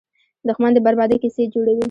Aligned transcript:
دښمن 0.47 0.71
د 0.73 0.77
بربادۍ 0.85 1.17
کیسې 1.23 1.43
جوړوي 1.53 1.79